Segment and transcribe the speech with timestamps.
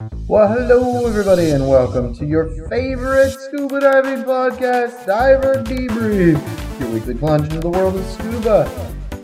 [0.00, 7.14] Well, hello, everybody, and welcome to your favorite scuba diving podcast, Diver Debrief, your weekly
[7.14, 8.64] plunge into the world of scuba.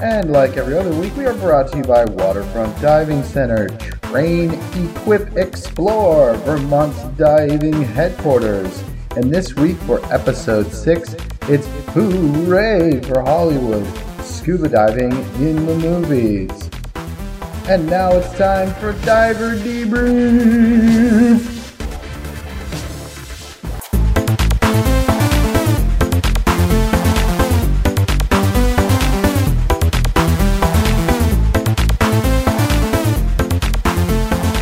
[0.03, 3.69] And like every other week, we are brought to you by Waterfront Diving Center,
[4.03, 8.85] Train, Equip, Explore, Vermont's diving headquarters.
[9.13, 11.17] And this week for episode six,
[11.49, 13.87] it's Hooray for Hollywood,
[14.23, 16.66] scuba diving in the movies.
[17.69, 19.97] And now it's time for Diver Debrief.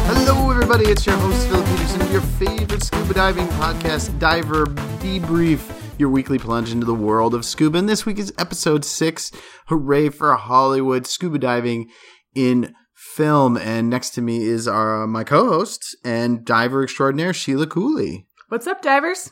[0.06, 0.86] Hello, everybody.
[0.86, 4.64] It's your host, Phil Peterson, your favorite scuba diving podcast, Diver
[5.00, 7.76] Debrief, your weekly plunge into the world of scuba.
[7.76, 9.30] And this week is episode six.
[9.66, 11.90] Hooray for Hollywood scuba diving
[12.34, 12.74] in
[13.14, 13.56] film.
[13.56, 18.26] And next to me is our my co-host and diver extraordinaire, Sheila Cooley.
[18.48, 19.30] What's up, divers?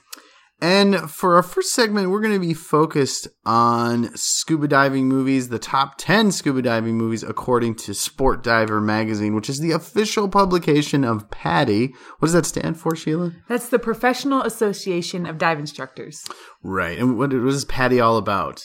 [0.60, 5.58] And for our first segment, we're going to be focused on scuba diving movies, the
[5.58, 11.02] top 10 scuba diving movies according to Sport Diver magazine, which is the official publication
[11.02, 11.88] of PADI.
[12.20, 13.32] What does that stand for, Sheila?
[13.48, 16.24] That's the Professional Association of Dive Instructors.
[16.62, 16.96] Right.
[16.96, 18.62] And what, what is PADI all about?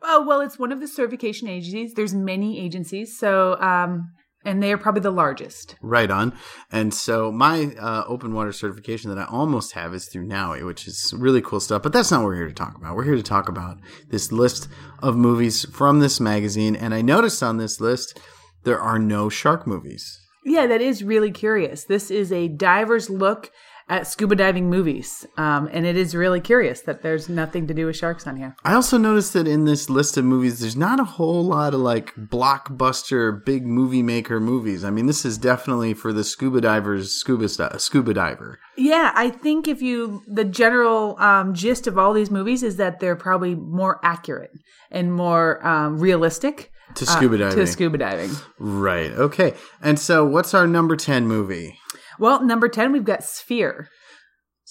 [0.00, 1.94] Oh, well, it's one of the certification agencies.
[1.94, 4.12] There's many agencies, so um,
[4.44, 5.76] and they are probably the largest.
[5.80, 6.36] Right on.
[6.70, 10.86] And so my uh, open water certification that I almost have is through NAUI, which
[10.86, 11.82] is really cool stuff.
[11.82, 12.96] But that's not what we're here to talk about.
[12.96, 14.68] We're here to talk about this list
[15.00, 16.76] of movies from this magazine.
[16.76, 18.18] And I noticed on this list
[18.64, 20.18] there are no shark movies.
[20.44, 21.84] Yeah, that is really curious.
[21.84, 23.52] This is a diver's look
[23.92, 27.84] at scuba diving movies, um, and it is really curious that there's nothing to do
[27.84, 28.56] with sharks on here.
[28.64, 31.80] I also noticed that in this list of movies, there's not a whole lot of
[31.80, 34.82] like blockbuster, big movie maker movies.
[34.82, 38.58] I mean, this is definitely for the scuba divers, scuba st- scuba diver.
[38.78, 42.98] Yeah, I think if you the general um, gist of all these movies is that
[42.98, 44.52] they're probably more accurate
[44.90, 47.58] and more um, realistic To scuba uh, diving.
[47.58, 48.30] To scuba diving.
[48.58, 49.12] Right.
[49.12, 49.52] Okay.
[49.82, 51.78] And so, what's our number ten movie?
[52.18, 53.88] Well, number ten, we've got Sphere.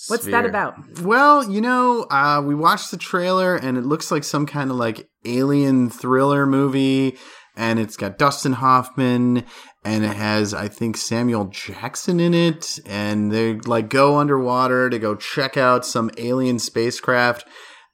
[0.07, 1.02] What's that about?
[1.02, 4.78] Well, you know, uh, we watched the trailer and it looks like some kind of
[4.78, 7.18] like alien thriller movie.
[7.56, 9.44] And it's got Dustin Hoffman
[9.84, 12.80] and it has, I think, Samuel Jackson in it.
[12.85, 17.46] And they like go underwater to go check out some alien spacecraft.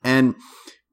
[0.03, 0.35] And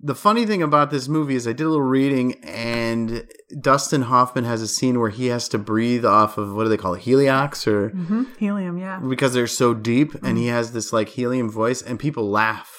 [0.05, 3.27] the funny thing about this movie is I did a little reading and
[3.59, 6.77] Dustin Hoffman has a scene where he has to breathe off of what do they
[6.77, 7.05] call it?
[7.05, 8.99] Heliox or hmm Helium, yeah.
[8.99, 12.74] because they're so deep and he has this like helium voice and people laugh.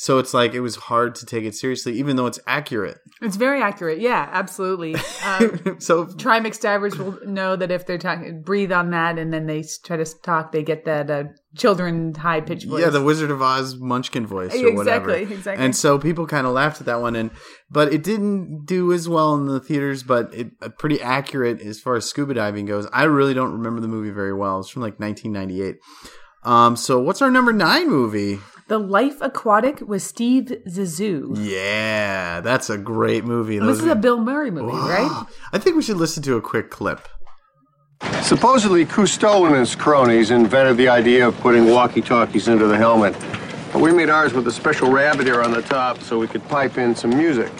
[0.00, 3.00] So it's like it was hard to take it seriously, even though it's accurate.
[3.20, 4.00] It's very accurate.
[4.00, 4.94] Yeah, absolutely.
[4.94, 9.44] Um, so trimix divers will know that if they're talking, breathe on that, and then
[9.44, 11.24] they try to talk, they get that uh,
[11.54, 12.80] children high pitch voice.
[12.80, 15.10] yeah, the Wizard of Oz Munchkin voice or whatever.
[15.10, 15.64] Exactly, exactly.
[15.66, 17.30] And so people kind of laughed at that one, and
[17.70, 20.02] but it didn't do as well in the theaters.
[20.02, 22.86] But it uh, pretty accurate as far as scuba diving goes.
[22.90, 24.60] I really don't remember the movie very well.
[24.60, 25.76] It's from like 1998.
[26.42, 28.38] Um, so what's our number nine movie?
[28.70, 31.36] The Life Aquatic with Steve Zissou.
[31.36, 33.58] Yeah, that's a great movie.
[33.58, 35.26] This Those is a Bill Murray movie, right?
[35.52, 37.08] I think we should listen to a quick clip.
[38.22, 43.16] Supposedly, Cousteau and his cronies invented the idea of putting walkie-talkies into the helmet.
[43.72, 46.46] But we made ours with a special rabbit ear on the top so we could
[46.48, 47.50] pipe in some music.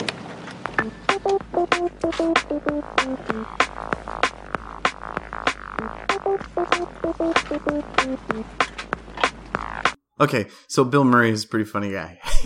[10.20, 12.18] Okay, so Bill Murray is a pretty funny guy.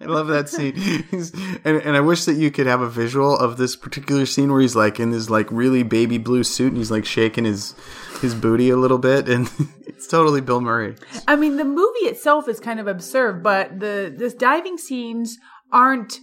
[0.00, 0.74] I love that scene.
[1.10, 1.32] He's,
[1.64, 4.60] and, and I wish that you could have a visual of this particular scene where
[4.60, 7.74] he's like in this like really baby blue suit and he's like shaking his
[8.20, 9.50] his booty a little bit and
[9.86, 10.96] it's totally Bill Murray.
[11.26, 15.38] I mean, the movie itself is kind of absurd, but the this diving scenes
[15.72, 16.20] aren't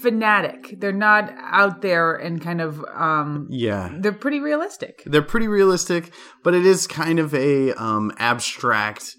[0.00, 0.76] fanatic.
[0.80, 3.90] They're not out there and kind of um Yeah.
[3.98, 5.02] they're pretty realistic.
[5.06, 6.10] They're pretty realistic,
[6.42, 9.16] but it is kind of a um abstract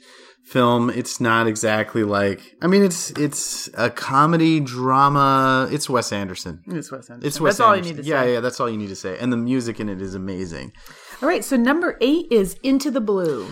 [0.52, 0.90] film.
[0.90, 5.68] It's not exactly like I mean it's it's a comedy drama.
[5.72, 6.62] It's Wes Anderson.
[6.68, 7.28] It's Wes Anderson.
[7.28, 7.96] It's Wes That's all you Anderson.
[7.98, 8.34] need to yeah, say.
[8.34, 9.18] yeah, that's all you need to say.
[9.20, 10.74] And the music in it is amazing.
[11.22, 13.48] All right, so number 8 is Into the Blue.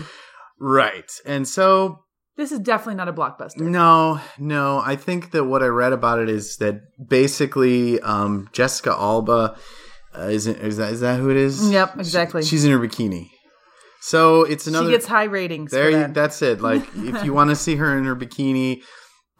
[0.60, 1.10] Right.
[1.24, 2.00] And so
[2.36, 3.60] This is definitely not a blockbuster.
[3.60, 8.90] no, no, I think that what I read about it is that basically um Jessica
[8.90, 9.56] Alba
[10.18, 11.70] uh, is it, is that is that who it is?
[11.70, 12.42] Yep, exactly.
[12.42, 13.30] She's in her bikini.
[14.00, 15.70] So it's another she gets high ratings.
[15.70, 16.14] There, for you, that.
[16.14, 16.60] that's it.
[16.60, 18.82] Like, if you want to see her in her bikini,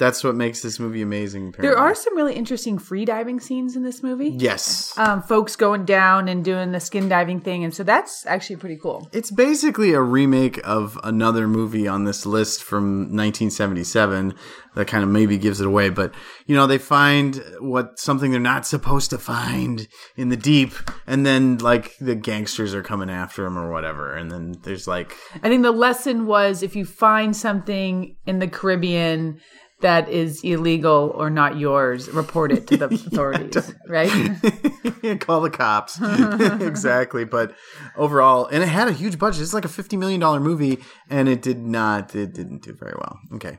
[0.00, 1.52] That's what makes this movie amazing.
[1.58, 4.30] There are some really interesting free diving scenes in this movie.
[4.30, 4.96] yes.
[4.96, 8.78] Um, folks going down and doing the skin diving thing, and so that's actually pretty
[8.78, 9.10] cool.
[9.12, 14.34] It's basically a remake of another movie on this list from 1977
[14.74, 15.90] that kind of maybe gives it away.
[15.90, 16.14] But
[16.46, 19.86] you know, they find what something they're not supposed to find
[20.16, 20.72] in the deep,
[21.06, 25.14] and then like the gangsters are coming after them or whatever, and then there's like
[25.42, 29.40] I think the lesson was if you find something in the Caribbean
[29.80, 34.10] that is illegal or not yours, report it to the authorities, right?
[35.20, 35.98] call the cops
[36.60, 37.54] exactly but
[37.96, 40.78] overall and it had a huge budget it's like a 50 million dollar movie
[41.08, 43.58] and it did not it didn't do very well okay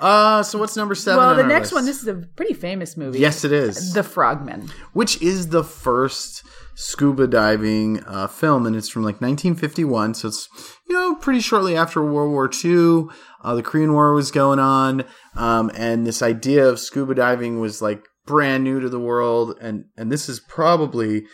[0.00, 1.74] uh so what's number seven well, the next list?
[1.74, 3.18] one, this is a pretty famous movie.
[3.18, 4.70] yes it is The Frogmen.
[4.92, 6.44] which is the first
[6.82, 10.14] scuba diving uh, film, and it's from like 1951.
[10.14, 10.48] So it's
[10.88, 13.06] you know pretty shortly after World War II.
[13.42, 15.04] Uh, the Korean War was going on,
[15.36, 19.84] um, and this idea of scuba diving was like brand new to the world, and
[19.96, 21.24] and this is probably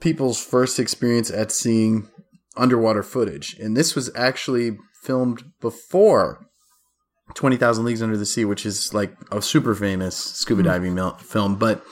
[0.00, 2.08] people's first experience at seeing
[2.56, 6.46] underwater footage, and this was actually filmed before
[7.34, 11.56] 20,000 Leagues Under the Sea, which is like a super famous scuba diving mil- film.
[11.56, 11.82] But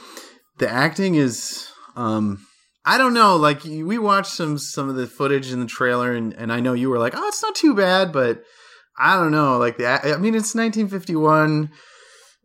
[0.58, 2.46] the acting is, um,
[2.90, 3.36] I don't know.
[3.36, 6.72] Like we watched some some of the footage in the trailer, and, and I know
[6.72, 8.42] you were like, oh, it's not too bad, but
[8.98, 9.58] I don't know.
[9.58, 11.70] Like the, I mean, it's 1951.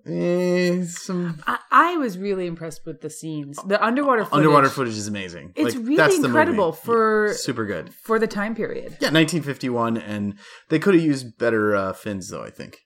[0.07, 3.57] Eh, some I, I was really impressed with the scenes.
[3.66, 4.38] The underwater footage.
[4.38, 5.54] underwater footage is amazing.
[5.56, 7.92] It's Like, really that's incredible for- Yeah, super good.
[8.04, 8.92] for the time period.
[9.02, 10.36] Yeah, 1951, and
[10.69, 12.44] they could have used better uh, fins, though.
[12.44, 12.78] I think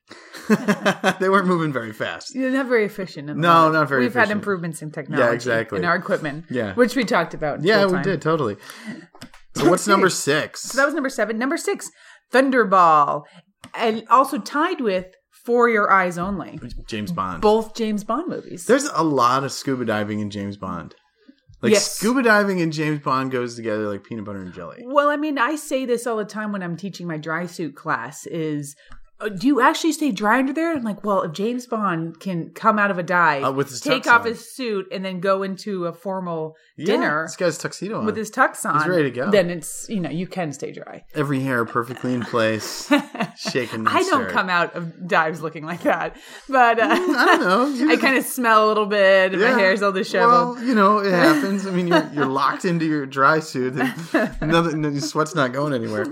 [1.19, 2.31] they weren't moving very fast.
[2.33, 3.27] They're not very efficient.
[3.27, 3.73] No, moment.
[3.73, 5.27] not very We've had improvements in technology.
[5.27, 5.79] Yeah, exactly.
[5.79, 6.45] In our equipment.
[6.49, 6.73] Yeah.
[6.75, 7.63] Which we talked about.
[7.63, 8.55] Yeah, we did totally.
[9.55, 10.61] So what's number six?
[10.61, 11.37] So that was number seven.
[11.37, 11.89] Number six,
[12.31, 13.23] Thunderball.
[13.75, 15.07] And also tied with
[15.43, 16.59] For Your Eyes Only.
[16.87, 17.41] James Bond.
[17.41, 18.65] Both James Bond movies.
[18.65, 20.95] There's a lot of scuba diving in James Bond.
[21.61, 21.91] Like Yes.
[21.91, 24.81] scuba diving and James Bond goes together like peanut butter and jelly.
[24.85, 27.75] Well, I mean, I say this all the time when I'm teaching my dry suit
[27.75, 28.75] class is
[29.27, 30.71] do you actually stay dry under there?
[30.73, 33.81] I'm like, well, if James Bond can come out of a dive, Uh, with his
[33.81, 34.27] take off on.
[34.27, 38.05] his suit, and then go into a formal Yeah, dinner This guy's tuxedo on.
[38.05, 39.29] with his tux on, he's ready to go.
[39.29, 41.03] then it's you know you can stay dry.
[41.13, 42.89] Every hair perfectly in place,
[43.37, 43.85] shaking.
[43.87, 46.15] I don't come out of dives looking like that,
[46.47, 46.95] but uh, I
[47.37, 47.89] don't know.
[47.91, 49.51] I kind of smell a little bit, Yeah.
[49.51, 50.55] my hair's all disheveled.
[50.57, 51.67] Well, you know, it happens.
[51.67, 53.73] I mean, you're, you're locked into your dry suit.
[54.13, 56.05] And nothing, sweat's not going anywhere.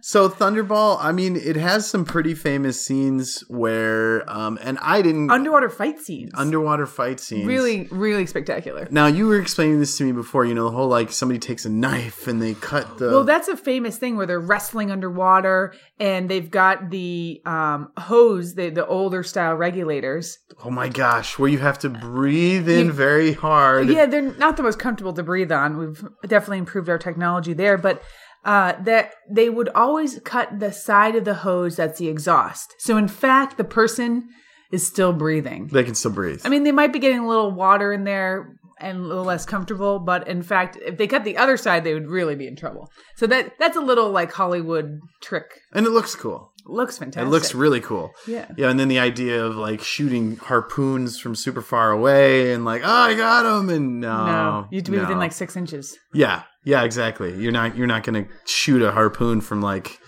[0.00, 5.30] So Thunderball, I mean, it has some pretty famous scenes where, um, and I didn't
[5.30, 7.46] Underwater fight scenes, underwater fight scenes.
[7.46, 8.86] really, really spectacular.
[8.90, 10.44] Now you were explaining this to me before.
[10.44, 13.08] You know, the whole like somebody takes a knife and they cut the.
[13.10, 18.54] Well, that's a famous thing where they're wrestling underwater and they've got the um, hose,
[18.54, 20.38] the, the older style regulators.
[20.64, 23.88] oh my gosh, where you have to breathe in very hard.
[23.88, 25.76] Yeah, they're not the most comfortable to breathe on.
[25.78, 28.02] We've definitely improved our technology there, but
[28.44, 32.74] uh, that they would always cut the side of the hose that's the exhaust.
[32.78, 34.28] So in fact, the person
[34.72, 35.68] is still breathing.
[35.68, 36.42] They can still breathe.
[36.44, 39.46] I mean, they might be getting a little water in there and a little less
[39.46, 42.56] comfortable, but in fact, if they cut the other side, they would really be in
[42.56, 42.90] trouble.
[43.16, 45.60] So that that's a little like Hollywood trick.
[45.72, 46.51] and it looks cool.
[46.64, 47.26] Looks fantastic.
[47.26, 48.12] It looks really cool.
[48.26, 48.46] Yeah.
[48.56, 52.82] Yeah, and then the idea of like shooting harpoons from super far away and like,
[52.84, 55.98] oh, I got him, and no, no, you'd be within like six inches.
[56.14, 57.36] yeah, yeah, exactly.
[57.40, 59.98] You're not you're not gonna shoot a harpoon from like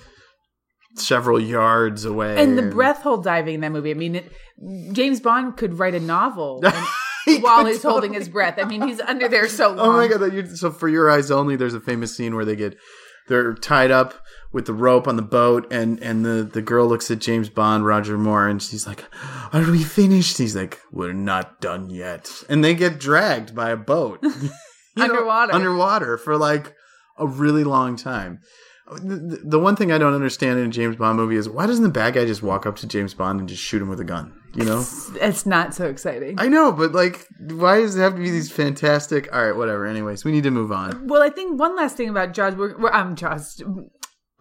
[0.96, 2.40] several yards away.
[2.40, 3.90] And the breath hold diving in that movie.
[3.90, 4.32] I mean, it,
[4.92, 6.86] James Bond could write a novel and-
[7.24, 8.58] He while he's holding his breath.
[8.58, 9.88] I mean, he's under there so long.
[9.88, 10.20] Oh my god!
[10.20, 12.76] That you, so for your eyes only, there's a famous scene where they get
[13.28, 14.12] they're tied up
[14.54, 17.84] with the rope on the boat, and and the the girl looks at James Bond,
[17.84, 19.04] Roger Moore, and she's like,
[19.52, 23.76] "Are we finished?" He's like, "We're not done yet," and they get dragged by a
[23.76, 24.20] boat
[24.96, 25.52] You know, Underwater.
[25.52, 26.74] underwater for like
[27.18, 28.38] a really long time.
[28.86, 31.82] The, the one thing I don't understand in a James Bond movie is why doesn't
[31.82, 34.04] the bad guy just walk up to James Bond and just shoot him with a
[34.04, 34.34] gun?
[34.54, 34.84] You know.
[35.20, 36.36] It's not so exciting.
[36.38, 39.34] I know, but like, why does it have to be these fantastic?
[39.34, 39.86] All right, whatever.
[39.86, 41.08] Anyways, we need to move on.
[41.08, 43.60] well, I think one last thing about Jaws, we're, we're um, Jaws,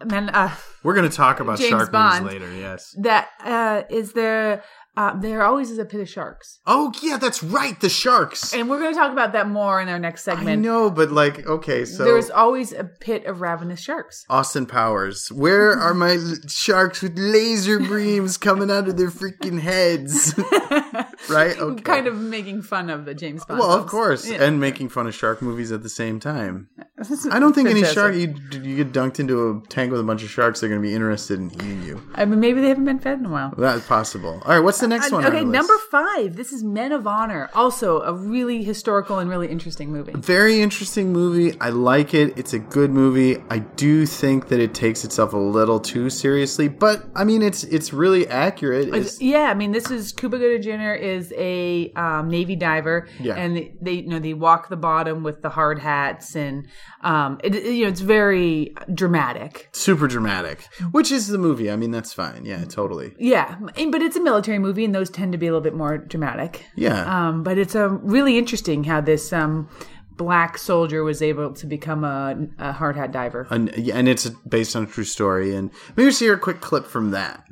[0.04, 2.24] man, uh, We're going to talk about James shark Bond.
[2.24, 2.54] movies later.
[2.54, 2.94] Yes.
[3.02, 4.62] that uh, is there.
[4.96, 7.80] Uh, there always is a pit of sharks, Oh yeah, that's right.
[7.80, 8.54] The sharks.
[8.54, 10.48] and we're going to talk about that more in our next segment.
[10.48, 14.24] I know, but like, okay, so There is always a pit of ravenous sharks.
[14.30, 15.32] Austin Powers.
[15.32, 20.32] Where are my sharks with laser beams coming out of their freaking heads?
[21.30, 21.58] right.
[21.58, 21.82] Okay.
[21.82, 23.60] Kind of making fun of the James Bond.
[23.60, 24.42] Well, of course, Yeah.
[24.44, 26.68] and making fun of shark movies at the same time.
[27.30, 30.22] I don't think any shark you you get dunked into a tank with a bunch
[30.22, 30.60] of sharks.
[30.60, 32.00] They're going to be interested in eating you.
[32.14, 33.52] I mean, maybe they haven't been fed in a while.
[33.58, 34.40] That's possible.
[34.44, 35.24] All right, what's the next uh, one?
[35.24, 35.52] on Okay, list?
[35.52, 36.36] number five.
[36.36, 37.50] This is Men of Honor.
[37.54, 40.12] Also, a really historical and really interesting movie.
[40.14, 41.58] Very interesting movie.
[41.60, 42.38] I like it.
[42.38, 43.42] It's a good movie.
[43.50, 47.64] I do think that it takes itself a little too seriously, but I mean, it's
[47.64, 48.92] it's really accurate.
[48.92, 50.83] Uh, it's, Yeah, I mean, this is Cuba Gooding Jr.
[50.92, 53.36] is a um, Navy diver, Yeah.
[53.36, 56.66] and they, they, you know, they walk the bottom with the hard hats, and
[57.02, 59.68] um, it, it- you know, it's very dramatic.
[59.72, 61.70] super dramatic, which is the movie.
[61.70, 62.44] I mean, that's fine.
[62.44, 63.14] Yeah, totally.
[63.18, 65.98] Yeah, but it's a military movie, and those tend to be a little bit more
[65.98, 66.64] dramatic.
[66.74, 67.28] Yeah.
[67.28, 69.68] Um, but it's um, really interesting how this um,
[70.16, 73.46] black soldier was able to become a, a hard hat diver.
[73.50, 75.54] and, and it's based on a true story.
[75.54, 77.44] And maybe hear a quick clip from that.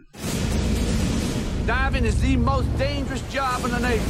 [1.67, 4.03] Diving is the most dangerous job in the Navy.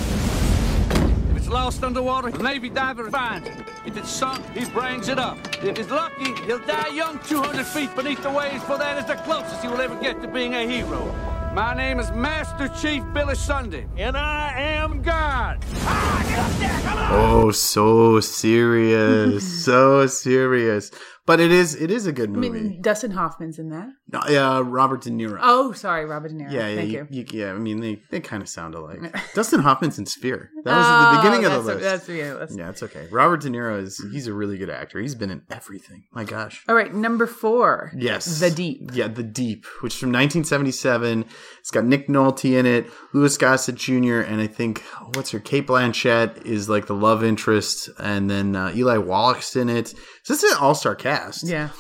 [1.31, 3.55] If it's lost underwater, the Navy diver finds it.
[3.85, 5.37] If it's sunk, he brings it up.
[5.63, 9.17] If he's lucky, he'll die young 200 feet beneath the waves, for that is the
[9.25, 11.05] closest he will ever get to being a hero.
[11.53, 15.63] My name is Master Chief Billy Sunday, and I am God.
[15.83, 16.83] Ah, get up there!
[17.11, 20.91] Oh, so serious, so serious.
[21.25, 22.49] But it is it is a good movie.
[22.49, 23.89] I mean, Dustin Hoffman's in that.
[24.09, 25.39] No, yeah, Robert De Niro.
[25.41, 26.51] Oh, sorry, Robert De Niro.
[26.53, 27.25] Yeah, yeah, Thank you, you.
[27.31, 27.53] you- yeah.
[27.53, 28.99] I mean, they, they kind of sound alike.
[29.35, 30.51] Dustin Hoffman's in Sphere.
[30.65, 31.81] That was at the beginning of the Oh, list.
[31.81, 33.07] that's, That's, yeah, that's, yeah, it's okay.
[33.13, 34.99] Robert De Niro is he's a really good actor.
[35.01, 36.05] He's been in everything.
[36.13, 36.65] My gosh.
[36.69, 37.93] All right, number four.
[37.97, 38.41] Yes.
[38.41, 38.91] The Deep.
[38.93, 41.25] Yeah, The Deep, which is from 1977.
[41.61, 44.83] It's got Nick Nolte in it, Louis Gossett Jr., and I think,
[45.15, 49.69] what's her, Kate Blanchett is like the love interest, and then uh, Eli Wallach's in
[49.69, 49.89] it.
[50.25, 51.13] So this is an all star cast.
[51.45, 51.71] Yeah.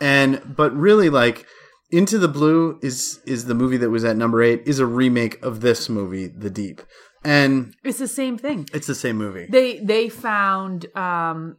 [0.00, 1.46] And, but really, like,
[1.90, 5.42] Into the Blue is is the movie that was at number eight, is a remake
[5.44, 6.82] of this movie, The Deep.
[7.24, 8.68] And It's the same thing.
[8.72, 9.46] it's the same movie.
[9.50, 11.56] They they found um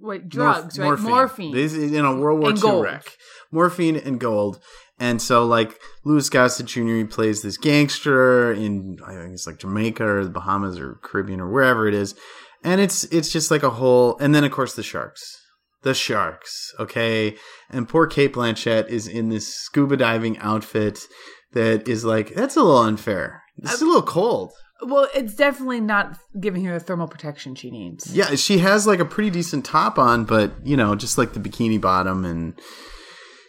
[0.00, 0.98] wait, drugs, right?
[0.98, 1.52] Morphine.
[1.52, 2.84] This is in a World War And II gold.
[2.84, 3.16] wreck.
[3.50, 4.58] Morphine and gold.
[4.98, 6.80] And so, like, Louis Gossett Jr.
[6.98, 11.40] he plays this gangster in, I think it's like Jamaica or the Bahamas or Caribbean
[11.40, 12.14] or wherever it is.
[12.62, 14.16] And it's it's just like a whole.
[14.18, 15.41] And then, of course, the sharks.
[15.82, 17.36] The sharks, okay?
[17.70, 21.00] And poor Kate Blanchett is in this scuba diving outfit
[21.52, 23.42] that is like, that's a little unfair.
[23.58, 24.52] This is a little cold.
[24.82, 28.14] well, it's definitely not giving her the thermal protection she needs.
[28.14, 31.40] Yeah, she has like a pretty decent top on, but you know, just like the
[31.40, 32.24] bikini bottom.
[32.24, 32.58] And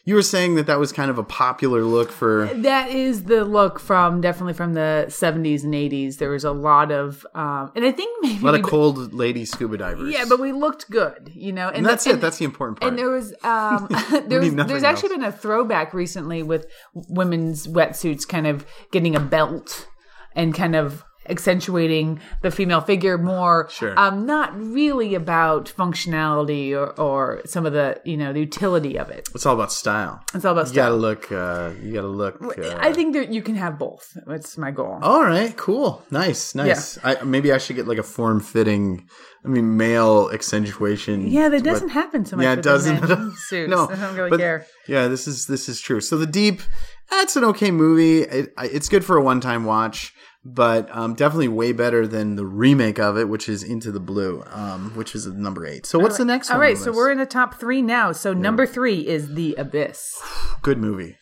[0.05, 2.47] you were saying that that was kind of a popular look for.
[2.53, 6.17] That is the look from definitely from the 70s and 80s.
[6.17, 9.45] There was a lot of um and I think maybe A lot of cold lady
[9.45, 10.13] scuba divers.
[10.13, 11.69] Yeah, but we looked good, you know.
[11.69, 12.21] and that's the- it.
[12.21, 12.89] That's the important part.
[12.89, 13.87] And there was um,
[14.27, 15.17] there's need nothing there's actually else.
[15.19, 19.87] been a throwback recently with women's wetsuits kind of getting a belt
[20.35, 23.67] and kind of accentuating the female figure more.
[23.69, 23.97] Sure.
[23.99, 29.09] Um, not really about functionality or, or some of the you know the utility of
[29.09, 29.29] it.
[29.33, 30.21] it's all about style.
[30.33, 30.75] It's all about style.
[30.75, 31.31] You gotta look.
[31.31, 32.41] Uh, you gotta look.
[32.41, 34.15] Uh, I think that you can have both.
[34.25, 34.99] That's my goal.
[35.01, 36.97] all right, cool, nice, nice.
[37.03, 39.07] I, maybe I should get like a form fitting.
[39.45, 41.27] I mean, male accentuation.
[41.27, 42.45] yeah, that doesn't happen so much.
[42.45, 43.33] Yeah, it doesn't.
[43.35, 43.69] suits.
[43.69, 44.65] no, I don't really but- care.
[44.87, 46.01] Yeah, this is this is true.
[46.01, 46.61] So the deep,
[47.09, 48.21] that's an okay movie.
[48.21, 50.13] It, it's good for a one time watch,
[50.45, 54.43] but um, definitely way better than the remake of it, which is Into the Blue,
[54.51, 55.85] um, which is number eight.
[55.85, 56.67] So what's the next All one?
[56.67, 58.11] right, on so we're in the top three now.
[58.11, 60.21] So number three is The Abyss.
[60.61, 61.17] good movie,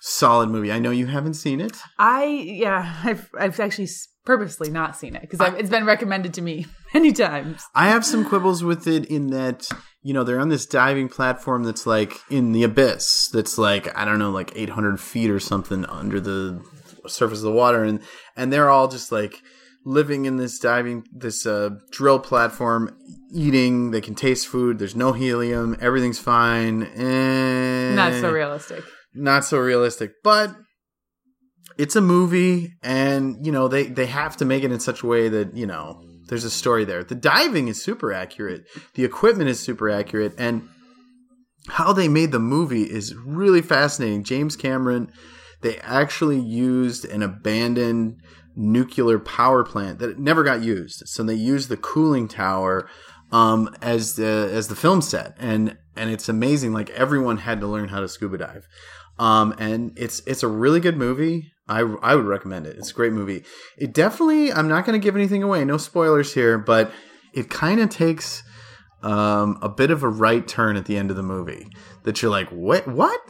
[0.00, 0.72] solid movie.
[0.72, 1.76] I know you haven't seen it.
[1.98, 3.88] I yeah, I've I've actually
[4.24, 7.62] purposely not seen it because it's been recommended to me many times.
[7.74, 9.68] I have some quibbles with it in that
[10.02, 13.28] you know they're on this diving platform that's like in the abyss.
[13.28, 16.60] That's like I don't know, like 800 feet or something under the
[17.06, 18.00] surface of the water, and
[18.36, 19.40] and they're all just like
[19.86, 22.96] living in this diving this uh, drill platform,
[23.32, 23.90] eating.
[23.90, 24.78] They can taste food.
[24.78, 25.76] There's no helium.
[25.80, 26.82] Everything's fine.
[26.82, 28.84] And Not so realistic.
[29.14, 30.50] not so realistic but
[31.78, 35.06] it's a movie and you know they they have to make it in such a
[35.06, 38.62] way that you know there's a story there the diving is super accurate
[38.94, 40.68] the equipment is super accurate and
[41.68, 45.10] how they made the movie is really fascinating james cameron
[45.64, 48.20] they actually used an abandoned
[48.54, 52.88] nuclear power plant that never got used so they used the cooling tower
[53.32, 57.66] um, as the as the film set and and it's amazing like everyone had to
[57.66, 58.68] learn how to scuba dive
[59.18, 61.52] um, and it's it's a really good movie.
[61.68, 62.76] I I would recommend it.
[62.76, 63.44] It's a great movie.
[63.78, 64.52] It definitely.
[64.52, 65.64] I'm not going to give anything away.
[65.64, 66.90] No spoilers here, but
[67.32, 68.42] it kind of takes
[69.02, 71.68] um, a bit of a right turn at the end of the movie.
[72.02, 72.88] That you're like, what?
[72.88, 73.20] What?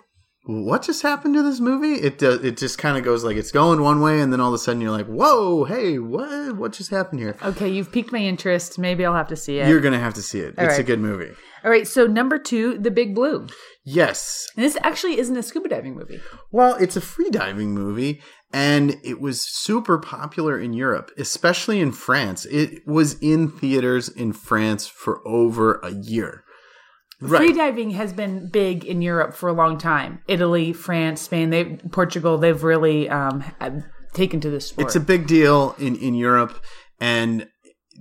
[0.46, 1.94] What just happened to this movie?
[1.94, 2.44] It does.
[2.44, 4.58] It just kind of goes like it's going one way, and then all of a
[4.58, 6.56] sudden you're like, whoa, hey, what?
[6.56, 7.34] What just happened here?
[7.42, 8.78] Okay, you've piqued my interest.
[8.78, 9.68] Maybe I'll have to see it.
[9.68, 10.54] You're gonna have to see it.
[10.58, 11.32] it's a good movie.
[11.64, 13.46] All right, so number two, The Big Blue.
[13.84, 14.46] Yes.
[14.54, 16.20] And this actually isn't a scuba diving movie.
[16.52, 18.20] Well, it's a free diving movie,
[18.52, 22.44] and it was super popular in Europe, especially in France.
[22.44, 26.44] It was in theaters in France for over a year.
[27.21, 30.21] Free diving has been big in Europe for a long time.
[30.28, 33.44] Italy, France, Spain, they Portugal, they've really um,
[34.12, 34.87] taken to this sport.
[34.87, 36.62] It's a big deal in in Europe,
[37.00, 37.49] and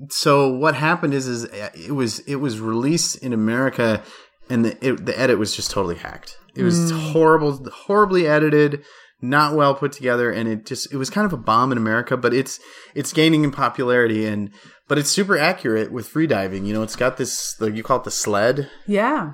[0.10, 4.03] so what happened is is it was it was released in America,
[4.50, 6.38] and the it, the edit was just totally hacked.
[6.55, 8.84] It was horrible, horribly edited,
[9.23, 12.17] not well put together, and it just it was kind of a bomb in America.
[12.17, 12.59] But it's
[12.93, 14.51] it's gaining in popularity, and
[14.87, 16.65] but it's super accurate with free diving.
[16.65, 18.69] You know, it's got this you call it the sled.
[18.85, 19.33] yeah.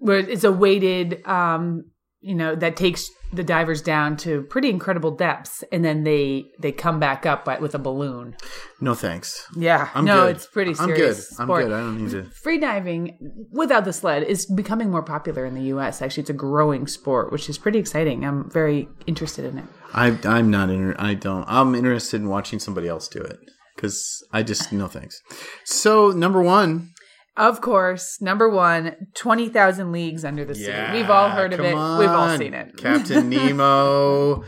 [0.00, 1.84] Where it's a weighted um,
[2.24, 6.72] you know, that takes the divers down to pretty incredible depths and then they they
[6.72, 8.34] come back up by, with a balloon.
[8.80, 9.46] No thanks.
[9.56, 9.90] Yeah.
[9.94, 10.36] I'm no, good.
[10.36, 11.14] it's pretty serious I'm good.
[11.16, 11.40] serious.
[11.40, 11.72] I'm good.
[11.72, 12.24] I don't need to.
[12.42, 13.18] Free diving
[13.52, 16.00] without the sled is becoming more popular in the US.
[16.00, 18.24] Actually, it's a growing sport, which is pretty exciting.
[18.24, 19.64] I'm very interested in it.
[19.92, 21.44] I I'm not inter- I don't.
[21.46, 23.38] I'm interested in watching somebody else do it
[23.76, 25.20] because I just no thanks.
[25.64, 26.93] So number one,
[27.36, 30.92] Of course, number one, 20,000 Leagues Under the Sea.
[30.92, 31.74] We've all heard of it.
[31.74, 32.76] We've all seen it.
[32.76, 34.44] Captain Nemo.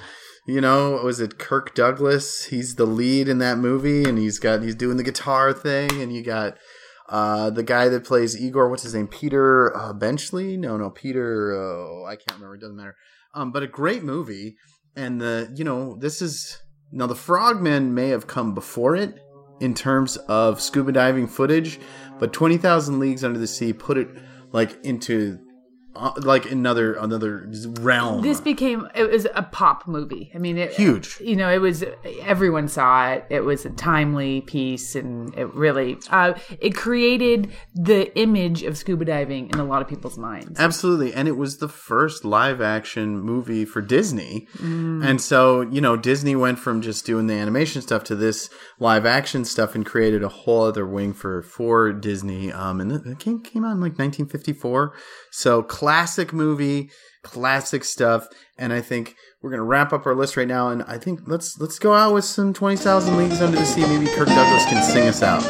[0.46, 2.44] You know, was it Kirk Douglas?
[2.44, 6.14] He's the lead in that movie, and he's got he's doing the guitar thing, and
[6.14, 6.56] you got
[7.08, 8.68] uh, the guy that plays Igor.
[8.68, 9.08] What's his name?
[9.08, 10.56] Peter uh, Benchley?
[10.56, 11.52] No, no, Peter.
[11.52, 12.54] Oh, I can't remember.
[12.54, 12.94] It doesn't matter.
[13.34, 14.56] Um, but a great movie,
[14.94, 16.62] and the you know this is
[16.92, 19.18] now the Frogmen may have come before it
[19.60, 21.80] in terms of scuba diving footage,
[22.18, 24.08] but Twenty Thousand Leagues Under the Sea put it
[24.52, 25.38] like into
[25.96, 27.48] uh, like another another
[27.80, 28.22] realm.
[28.22, 30.30] This became it was a pop movie.
[30.34, 31.18] I mean, it, Huge.
[31.20, 31.84] You know, it was
[32.20, 33.26] everyone saw it.
[33.30, 39.04] It was a timely piece, and it really uh, it created the image of scuba
[39.04, 40.58] diving in a lot of people's minds.
[40.58, 41.12] Absolutely.
[41.14, 44.46] And it was the first live action movie for Disney.
[44.58, 45.04] Mm.
[45.04, 49.06] And so, you know, Disney went from just doing the animation stuff to this live
[49.06, 52.52] action stuff and created a whole other wing for for Disney.
[52.52, 54.94] Um and it came, came out in like 1954.
[55.36, 56.88] So classic movie,
[57.22, 58.26] classic stuff.
[58.56, 61.60] And I think we're gonna wrap up our list right now and I think let's
[61.60, 63.82] let's go out with some twenty thousand leagues under the sea.
[63.82, 65.44] Maybe Kirk Douglas can sing us out.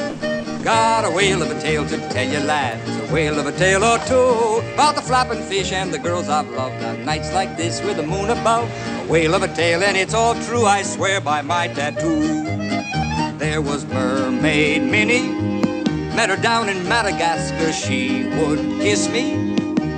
[0.64, 3.84] Got a whale of a tale to tell you lads, a whale of a tale
[3.84, 7.80] or two about the flapping fish and the girls I've loved on nights like this
[7.84, 8.68] with the moon above.
[9.04, 12.42] A whale of a tale and it's all true, I swear by my tattoo.
[13.38, 15.28] There was Mermaid Minnie,
[16.16, 17.72] met her down in Madagascar.
[17.72, 19.55] She would kiss me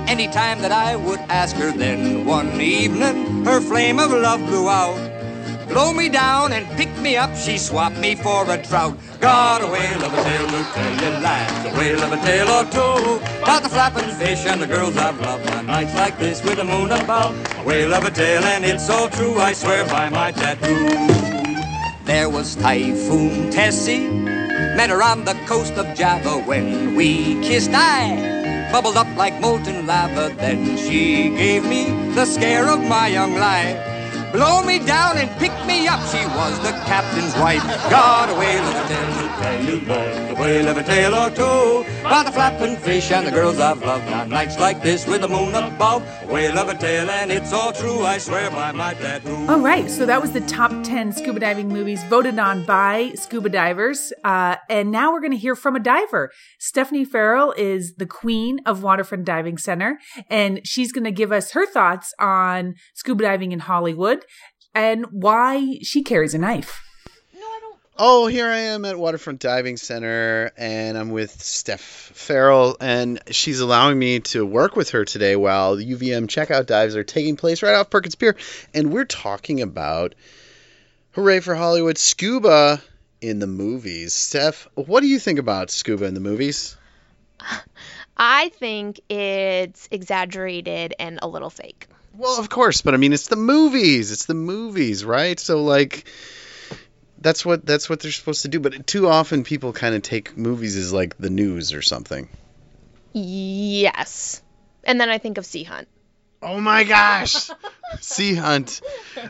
[0.09, 1.71] anytime that I would ask her.
[1.71, 4.97] Then one evening, her flame of love blew out.
[5.69, 8.97] Blow me down and pick me up, she swapped me for a trout.
[9.19, 12.49] Got a whale of a tale to tell you lads, a whale of a tale
[12.49, 13.43] or two.
[13.43, 16.63] About the flapping fish and the girls I've loved on nights like this with the
[16.63, 17.35] moon above.
[17.59, 20.89] A whale of a tale and it's all true, I swear by my tattoo.
[22.05, 27.69] There was Typhoon Tessie, met her on the coast of Java when we kissed.
[27.75, 28.38] I
[28.71, 33.88] bubbled up like molten lava, then she gave me the scare of my young life.
[34.31, 35.99] Blow me down and pick me up.
[36.09, 37.63] She was the captain's wife.
[37.89, 39.19] Got a whale of a tale
[39.69, 41.89] you, lads, a tale or two.
[42.01, 45.27] About the flapping fish and the girls I've loved on nights like this with the
[45.27, 46.03] moon above.
[46.23, 48.01] A whale of a tale and it's all true.
[48.03, 49.35] I swear by my tattoo.
[49.49, 53.49] All right, so that was the top 10 scuba diving movies voted on by scuba
[53.49, 54.13] divers.
[54.23, 56.31] Uh, and now we're going to hear from a diver.
[56.59, 61.51] Stephanie Farrell is the queen of Waterfront Diving Center, and she's going to give us
[61.51, 64.18] her thoughts on scuba diving in Hollywood
[64.73, 66.81] and why she carries a knife.
[67.33, 67.79] No, I don't.
[67.97, 73.59] Oh, here I am at Waterfront Diving Center, and I'm with Steph Farrell, and she's
[73.59, 77.61] allowing me to work with her today while the UVM checkout dives are taking place
[77.61, 78.35] right off Perkins Pier,
[78.73, 80.15] and we're talking about
[81.11, 82.81] Hooray for Hollywood scuba
[83.21, 84.13] in the movies.
[84.13, 86.77] Steph, what do you think about scuba in the movies?
[88.17, 91.87] I think it's exaggerated and a little fake.
[92.19, 94.11] Well, of course, but I mean, it's the movies.
[94.11, 95.39] It's the movies, right?
[95.39, 96.07] So like.
[97.21, 100.37] That's what that's what they're supposed to do, but too often people kind of take
[100.37, 102.29] movies as like the news or something.
[103.11, 104.41] Yes.
[104.85, 105.89] And then I think of Sea Hunt.
[106.41, 107.49] Oh my gosh,
[107.99, 108.79] Sea Hunt,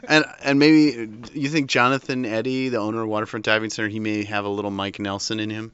[0.08, 4.24] and and maybe you think Jonathan Eddy, the owner of Waterfront Diving Center, he may
[4.26, 5.72] have a little Mike Nelson in him.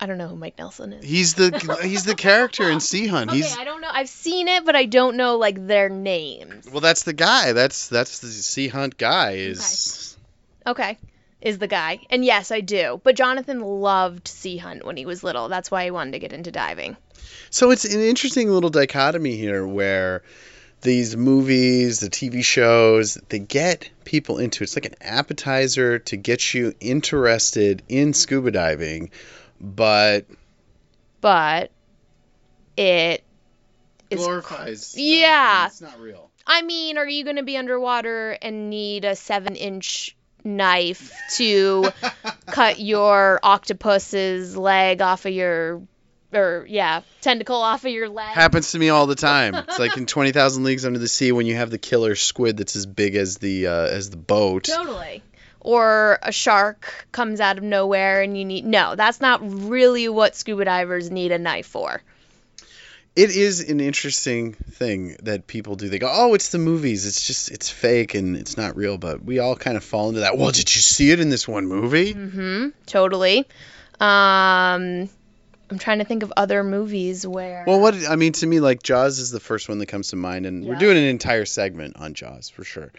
[0.00, 1.04] I don't know who Mike Nelson is.
[1.04, 3.30] He's the he's the character in Sea Hunt.
[3.30, 3.90] okay, He's I don't know.
[3.92, 6.68] I've seen it, but I don't know like their names.
[6.70, 7.52] well, that's the guy.
[7.52, 9.32] That's that's the Sea Hunt guy.
[9.32, 10.16] Is
[10.66, 10.96] Okay.
[11.42, 12.00] is the guy.
[12.10, 13.00] And yes, I do.
[13.04, 15.48] But Jonathan loved Sea Hunt when he was little.
[15.48, 16.96] That's why he wanted to get into diving.
[17.50, 20.22] So it's an interesting little dichotomy here where
[20.82, 24.64] these movies, the TV shows, they get people into it.
[24.64, 29.10] It's like an appetizer to get you interested in scuba diving,
[29.60, 30.26] but
[31.20, 31.70] But
[32.76, 33.22] it
[34.08, 34.94] is glorifies.
[34.96, 35.66] Yeah.
[35.66, 36.30] It's not real.
[36.46, 41.90] I mean, are you going to be underwater and need a seven inch knife to
[42.46, 45.82] cut your octopus's leg off of your,
[46.32, 48.28] or yeah, tentacle off of your leg?
[48.28, 49.54] Happens to me all the time.
[49.54, 52.56] It's like in Twenty Thousand Leagues Under the Sea when you have the killer squid
[52.56, 54.64] that's as big as the uh, as the boat.
[54.64, 55.22] Totally.
[55.60, 58.64] Or a shark comes out of nowhere and you need.
[58.64, 62.02] No, that's not really what scuba divers need a knife for.
[63.16, 65.88] It is an interesting thing that people do.
[65.88, 67.06] They go, "Oh, it's the movies.
[67.06, 70.20] It's just it's fake and it's not real." But we all kind of fall into
[70.20, 70.38] that.
[70.38, 72.14] Well, did you see it in this one movie?
[72.14, 72.68] Mm-hmm.
[72.86, 73.40] Totally.
[73.98, 75.10] Um,
[75.70, 77.64] I'm trying to think of other movies where.
[77.66, 80.16] Well, what I mean to me, like Jaws is the first one that comes to
[80.16, 82.92] mind, and we're doing an entire segment on Jaws for sure.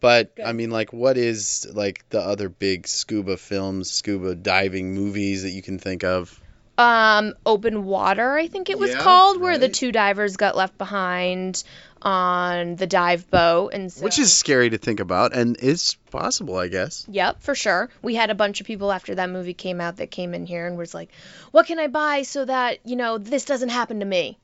[0.00, 5.42] But I mean, like, what is like the other big scuba films, scuba diving movies
[5.42, 6.40] that you can think of?
[6.80, 10.78] um open water i think it was Yeah, called where the two divers got left
[10.78, 11.64] behind
[12.02, 16.56] on the dive boat and so, Which is scary to think about, and it's possible,
[16.56, 17.04] I guess.
[17.10, 20.12] yep for sure we had a bunch of people after that movie came out that
[20.12, 21.10] came in here and was like
[21.50, 24.38] what can i buy so that you know this doesn't happen to me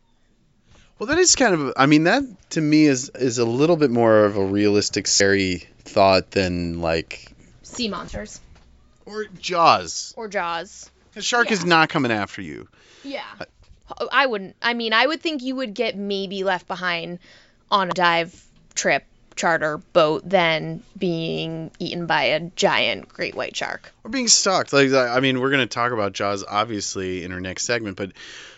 [0.99, 1.73] Well, that is kind of.
[1.77, 5.67] I mean, that to me is is a little bit more of a realistic, scary
[5.81, 8.41] thought than like sea monsters
[9.07, 10.15] or Jaws.
[10.17, 12.69] or jaws A shark is not coming after you.
[13.03, 13.45] yeah uh,
[14.01, 17.19] oh, i wouldn't i mean i would think you would get maybe left behind
[17.71, 18.43] on a dive
[18.75, 19.05] trip
[19.37, 24.73] charter boat than being eaten by a giant great white shark We're being stalked.
[24.73, 28.13] Like, I mean, we're gonna talk about Jaws obviously in our next segment, but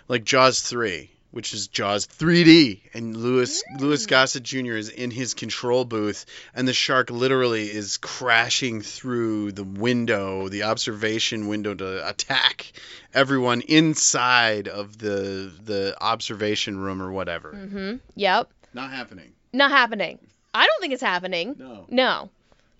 [0.06, 4.72] like Jaws three, which is Jaws 3D, and Louis Louis Gossett Jr.
[4.72, 10.62] is in his control booth, and the shark literally is crashing through the window, the
[10.62, 12.72] observation window, to attack
[13.12, 17.52] everyone inside of the the observation room or whatever.
[17.52, 19.30] mm-hmm yep Not happening.
[19.52, 20.18] Not happening.
[20.54, 21.54] I don't think it's happening.
[21.58, 21.84] No.
[21.90, 22.30] No.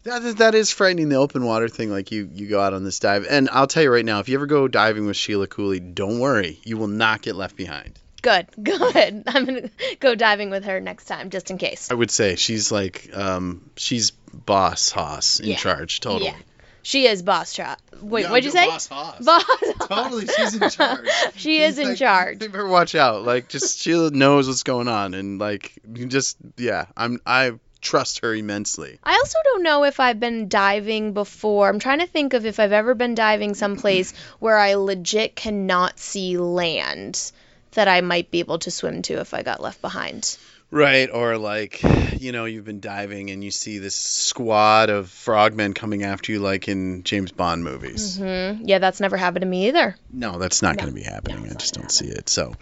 [0.05, 1.11] That is, that is frightening.
[1.11, 3.83] The open water thing, like you you go out on this dive, and I'll tell
[3.83, 6.87] you right now, if you ever go diving with Sheila Cooley, don't worry, you will
[6.87, 7.99] not get left behind.
[8.27, 8.47] Good.
[8.63, 9.23] Good.
[9.29, 11.91] I'm gonna go diving with her next time, just in case.
[11.93, 15.57] I would say she's like um she's boss Haas in Yeah.
[15.57, 16.25] charge, totally.
[16.31, 16.37] Yeah.
[16.83, 17.81] She is boss shot.
[18.01, 18.67] Wait, Yeah, what'd you say?
[18.67, 19.25] Boss Haas.
[19.25, 19.45] Boss.
[19.89, 21.09] Totally, she's in charge.
[21.37, 22.43] she is in Like, charge.
[22.43, 23.25] You better watch out.
[23.25, 28.21] Like, just she knows what's going on, and like, you just yeah, I'm I trust
[28.21, 28.99] her immensely.
[29.05, 31.69] I also don't know if I've been diving before.
[31.69, 35.99] I'm trying to think of if I've ever been diving someplace where I legit cannot
[36.01, 37.31] see land
[37.77, 40.37] that I might be able to swim to if I got left behind.
[40.71, 41.81] Right, or like,
[42.21, 46.41] you know, you've been diving and you see this squad of frogmen coming after you,
[46.41, 48.19] like in James Bond movies.
[48.19, 48.65] Mm-hmm.
[48.67, 49.95] Yeah, that's never happened to me either.
[50.13, 51.49] No, that's not going to be happening.
[51.49, 52.29] I just don't see it.
[52.29, 52.55] So,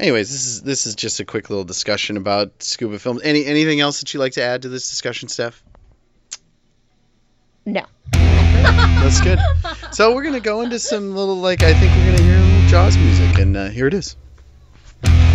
[0.00, 3.20] anyways, this is this is just a quick little discussion about scuba films.
[3.22, 5.62] Any anything else that you'd like to add to this discussion, Steph?
[7.64, 7.86] No.
[8.12, 9.38] That's good.
[9.92, 12.68] So we're gonna go into some little like I think we're gonna hear a little
[12.68, 14.16] Jaws music, and uh, here it is.
[15.04, 15.31] All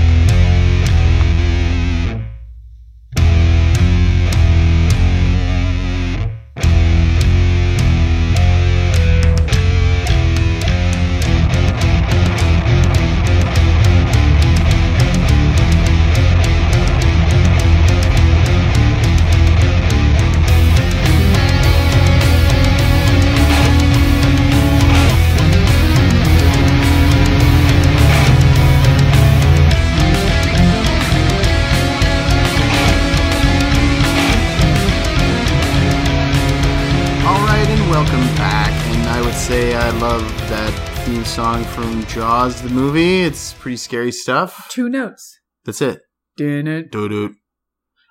[41.37, 43.21] song from Jaws, the movie.
[43.21, 44.67] It's pretty scary stuff.
[44.71, 45.39] Two notes.
[45.65, 46.01] That's it.
[46.35, 46.89] Dun it.
[46.89, 47.35] Doo doo.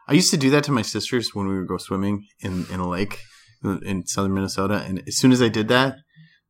[0.06, 2.78] I used to do that to my sisters when we would go swimming in, in
[2.78, 3.18] a lake
[3.64, 4.84] in southern Minnesota.
[4.86, 5.96] And as soon as I did that,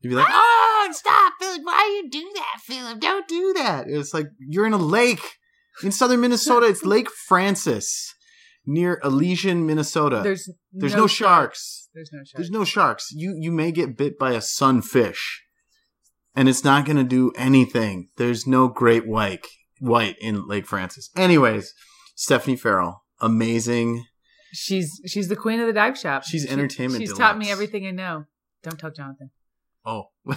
[0.03, 0.35] they'd be like, ah!
[0.35, 1.63] "Oh, stop, Philip!
[1.65, 3.01] Why you do that, Philip?
[3.01, 5.27] Don't do that!" It was like you're in a lake
[5.83, 6.67] in southern Minnesota.
[6.67, 8.13] It's Lake Francis
[8.67, 10.21] near Elysian, Minnesota.
[10.23, 11.89] There's, There's no, sharks.
[11.95, 12.33] There's no sharks.
[12.35, 13.09] There's no sharks.
[13.13, 15.46] You you may get bit by a sunfish,
[16.37, 18.11] and it's not going to do anything.
[18.17, 19.45] There's no great white
[19.81, 21.11] white in Lake Francis.
[21.17, 21.73] Anyways,
[22.15, 24.05] Stephanie Farrell, amazing.
[24.53, 26.25] She's she's the queen of the dive shop.
[26.25, 28.25] She's She- entertainment She's taught me everything I know.
[28.63, 29.31] Don't tell Jonathan.
[29.89, 30.35] Oh, no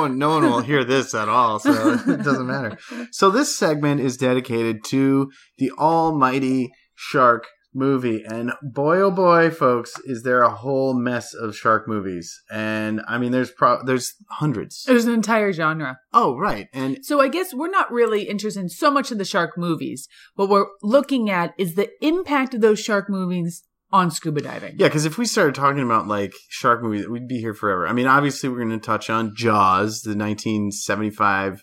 [0.00, 2.78] one, no one will hear this at all, so it doesn't matter.
[3.12, 9.92] So this segment is dedicated to the almighty shark movie, and boy, oh boy, folks,
[10.04, 12.40] is there a whole mess of shark movies?
[12.50, 14.84] And I mean, there's pro- there's hundreds.
[14.84, 15.98] There's an entire genre.
[16.12, 19.24] Oh, right, and So I guess we're not really interested in so much in the
[19.24, 20.08] shark movies.
[20.34, 24.76] What we're looking at is the impact of those shark movies on scuba diving.
[24.78, 27.86] Yeah, because if we started talking about like shark movies, we'd be here forever.
[27.86, 31.62] I mean, obviously, we're going to touch on Jaws, the 1975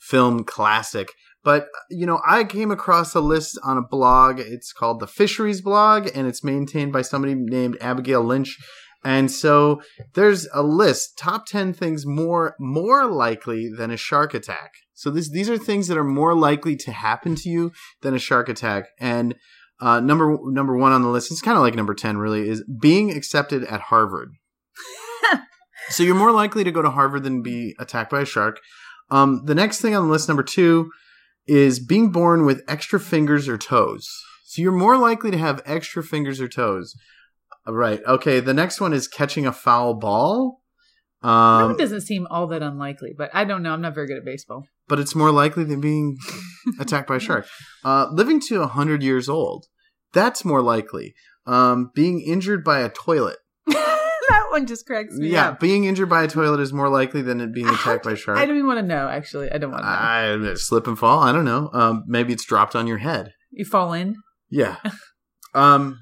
[0.00, 1.08] film classic.
[1.44, 4.40] But, you know, I came across a list on a blog.
[4.40, 8.58] It's called the Fisheries blog, and it's maintained by somebody named Abigail Lynch.
[9.04, 9.80] And so
[10.14, 14.72] there's a list, top 10 things more more likely than a shark attack.
[14.94, 17.72] So this, these are things that are more likely to happen to you
[18.02, 18.86] than a shark attack.
[18.98, 19.36] And
[19.80, 22.64] uh, number number one on the list, it's kind of like number ten, really, is
[22.80, 24.32] being accepted at Harvard.
[25.90, 28.58] so you're more likely to go to Harvard than be attacked by a shark.
[29.10, 30.90] Um, the next thing on the list, number two,
[31.48, 34.06] is being born with extra fingers or toes.
[34.44, 36.94] So you're more likely to have extra fingers or toes.
[37.66, 38.00] Uh, Right.
[38.06, 38.40] Okay.
[38.40, 40.60] The next one is catching a foul ball.
[41.22, 43.72] that Um, one doesn't seem all that unlikely, but I don't know.
[43.72, 44.64] I'm not very good at baseball.
[44.88, 46.16] but it's more likely than being
[46.80, 47.46] attacked by a shark.
[47.84, 49.66] Uh, living to 100 years old,
[50.14, 51.14] that's more likely.
[51.46, 53.36] Um, being injured by a toilet.
[54.30, 55.60] that one just cracks me Yeah, up.
[55.60, 58.38] being injured by a toilet is more likely than it being attacked by shark.
[58.38, 59.50] I don't even want to know, actually.
[59.50, 59.88] I don't want to
[60.42, 60.50] know.
[60.52, 61.20] I, slip and fall.
[61.20, 61.70] I don't know.
[61.72, 63.32] Um, maybe it's dropped on your head.
[63.50, 64.16] you fall in?
[64.50, 64.76] Yeah.
[65.54, 65.98] um,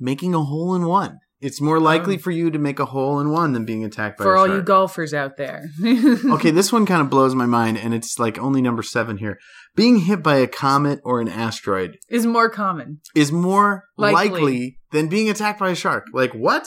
[0.00, 1.18] making a hole in one.
[1.40, 2.18] It's more likely Oh.
[2.20, 4.34] for you to make a hole in one than being attacked by a shark.
[4.34, 5.68] For all you golfers out there.
[5.84, 9.38] okay, this one kind of blows my mind, and it's like only number seven here.
[9.76, 13.00] Being hit by a comet or an asteroid Is more common.
[13.14, 14.30] is more Likely.
[14.30, 16.06] likely, than being attacked by a shark.
[16.14, 16.66] Like what?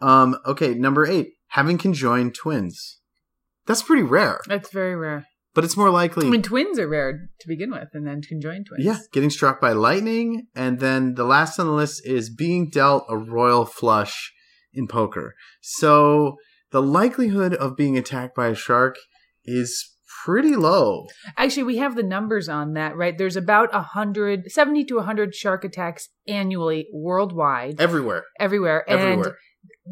[0.00, 2.98] Um, okay, number eight, having conjoined twins.
[3.66, 5.26] That's pretty rare, That's very rare.
[5.54, 6.26] but it's more likely.
[6.26, 8.84] I mean, twins are rare to begin with, and then conjoined twins.
[8.84, 13.06] yeah, getting struck by lightning, and then the last on the list is being dealt
[13.08, 14.32] a royal flush
[14.74, 15.34] in poker.
[15.62, 16.36] So
[16.72, 18.96] the likelihood of being attacked by a shark
[19.44, 19.92] is
[20.24, 21.06] pretty low.
[21.36, 23.16] Actually, we have the numbers on that, right?
[23.16, 28.24] There's about a hundred, seventy to hundred shark attacks annually worldwide, Everywhere.
[28.38, 29.36] everywhere, Everywhere.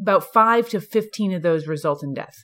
[0.01, 2.35] About five to fifteen of those result in death.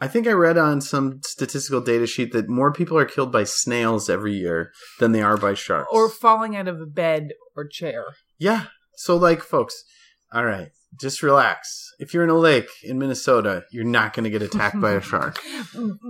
[0.00, 3.44] I think I read on some statistical data sheet that more people are killed by
[3.44, 5.88] snails every year than they are by sharks.
[5.92, 8.04] Or falling out of a bed or chair.
[8.38, 8.66] yeah.
[8.96, 9.82] So like folks,
[10.32, 10.68] all right,
[11.00, 11.88] just relax.
[11.98, 15.00] If you're in a lake in Minnesota, you're not going to get attacked by a
[15.10, 15.38] shark.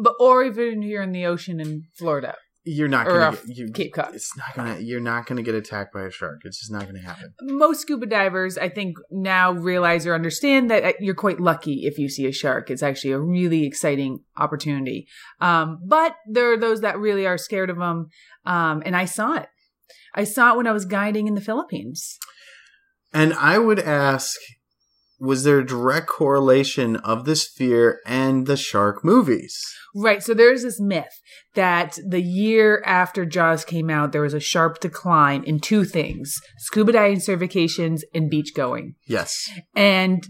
[0.03, 2.35] But or even you're in the ocean in Florida.
[2.65, 4.15] You're not off to you, Cape Cod.
[4.15, 6.43] It's not going to you're not going to get attacked by a shark.
[6.45, 7.35] It's just not going to happen.
[7.43, 11.99] Most scuba divers, I think, now realize or understand that uh, you're quite lucky if
[11.99, 12.71] you see a shark.
[12.71, 15.09] It's actually a really exciting opportunity.
[15.41, 18.11] Um, but there are those that really are scared of them.
[18.47, 19.49] Um, and I saw it.
[20.15, 22.19] I saw it when I was guiding in the Philippines.
[23.13, 24.39] And I would ask
[25.23, 29.65] was there a direct correlation of this fear and the shark movies?
[29.95, 30.21] Right.
[30.21, 31.21] So there's this myth
[31.55, 36.41] that the year after Jaws came out, there was a sharp decline in two things
[36.59, 38.97] scuba diving certifications and beach going.
[39.07, 39.49] Yes.
[39.77, 40.27] And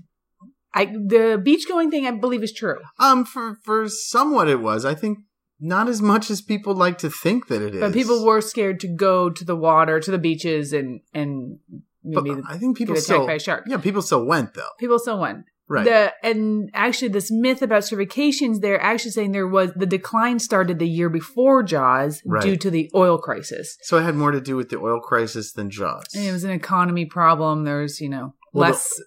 [0.75, 2.81] I, the beach going thing, I believe, is true.
[2.99, 4.85] Um, for for somewhat it was.
[4.85, 5.21] I think
[5.59, 7.81] not as much as people like to think that it is.
[7.81, 11.61] But people were scared to go to the water, to the beaches, and and
[12.05, 13.27] But maybe I think people get attacked still.
[13.27, 13.65] by a shark.
[13.67, 14.69] Yeah, people still went though.
[14.79, 15.45] people still went.
[15.69, 15.85] Right.
[15.85, 20.79] The and actually, this myth about certifications, they're actually saying there was the decline started
[20.79, 22.43] the year before Jaws Right.
[22.43, 23.79] due to the oil crisis.
[23.83, 26.05] so it had more to do with the oil crisis than Jaws.
[26.15, 27.65] And it was an economy problem.
[27.65, 29.01] There's you know Well, the- less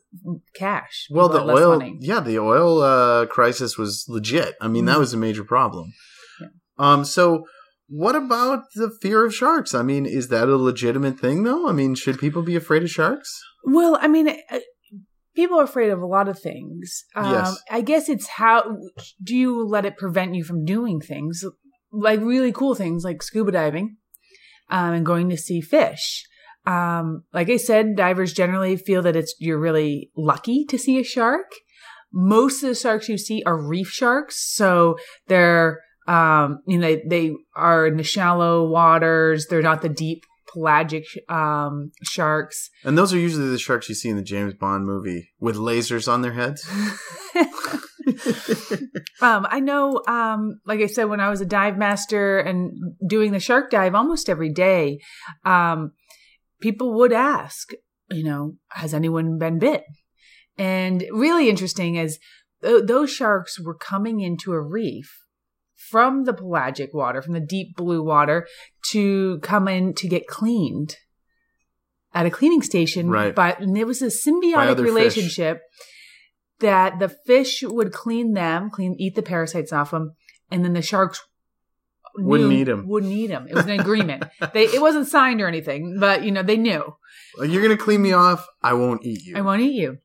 [0.55, 1.08] cash.
[1.12, 1.97] well, the less oil, money.
[2.01, 4.55] yeah, the oil uh, crisis was legit.
[4.62, 4.99] I mean, that Mhm.
[5.01, 5.91] was a major problem.
[6.41, 6.47] Yeah.
[6.79, 7.43] Um, so
[7.88, 9.74] what about the fear of sharks?
[9.74, 11.67] I mean, is that a legitimate thing though?
[11.69, 13.32] I mean, should people be afraid of sharks?
[13.63, 14.60] Well, I mean, uh,
[15.36, 17.04] people are afraid of a lot of things.
[17.15, 17.63] Um, Yes.
[17.69, 18.78] I guess it's how
[19.21, 21.43] do you let it prevent you from doing things
[21.91, 23.98] like really cool things like scuba diving
[24.69, 26.26] um, and going to see fish.
[26.65, 31.04] Um, like I said, divers generally feel that it's you're really lucky to see a
[31.04, 31.45] shark.
[32.12, 37.04] Most of the sharks you see are reef sharks, so they're um, you know they,
[37.08, 39.48] they are in the shallow waters.
[39.48, 42.70] They're not the deep pelagic um, sharks.
[42.84, 46.12] And those are usually the sharks you see in the James Bond movie with lasers
[46.12, 46.68] on their heads.
[49.22, 53.32] um, I know, um, like I said, when I was a dive master and doing
[53.32, 55.00] the shark dive almost every day,
[55.44, 55.91] um,
[56.62, 57.72] people would ask,
[58.12, 59.84] you know, has anyone been bit?
[60.58, 62.20] And really interesting is
[62.63, 65.24] th- those sharks were coming into a reef
[65.95, 68.45] from the pelagic water, from the deep blue water,
[68.89, 70.97] to come in to get cleaned
[72.13, 73.10] at a cleaning station.
[73.10, 73.34] Right.
[73.34, 74.93] But and it was a symbiotic other fish.
[74.93, 75.62] relationship
[76.60, 80.15] that the fish would clean them, clean, eat the parasites off them,
[80.51, 81.21] and then the sharks
[82.17, 82.89] Wouldn't eat them.
[82.89, 83.47] Wouldn't eat them.
[83.47, 84.25] It was an agreement.
[84.53, 86.93] they it wasn't signed or anything, but you know they knew.
[87.41, 88.45] You're gonna clean me off.
[88.62, 89.38] I won't eat you.
[89.38, 89.99] I won't eat you.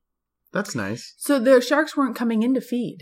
[0.53, 1.15] That's nice.
[1.19, 2.99] So the sharks weren't coming in to feed.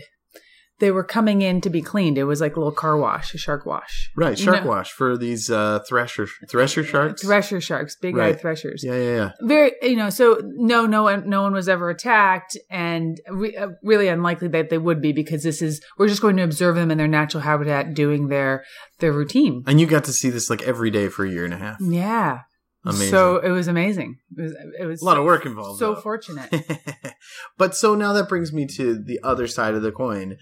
[0.79, 2.17] They were coming in to be cleaned.
[2.17, 4.09] It was like a little car wash, a shark wash.
[4.15, 7.21] Right, You shark know- wash for these uh, thresher thresher sharks.
[7.21, 8.29] Thresher sharks, big Right.
[8.35, 8.83] eyed threshers.
[8.83, 9.31] Yeah, yeah, yeah.
[9.41, 13.69] Very, you know, so no, no one, no one was ever attacked, and re- uh,
[13.83, 16.91] really unlikely that they would be because this is we're just going to observe them
[16.91, 18.63] in their natural habitat doing their
[18.99, 19.63] their routine.
[19.67, 21.77] And you got to see this like every day for a year and a half.
[21.81, 22.39] Yeah,
[22.85, 23.09] Amazing.
[23.09, 24.17] So it was amazing.
[24.37, 25.79] It was, it was a lot of work involved.
[25.79, 26.01] So though.
[26.01, 26.49] fortunate.
[27.57, 30.37] but so now that brings me to the other side of the coin.